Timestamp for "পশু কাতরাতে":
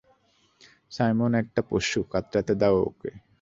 1.69-2.53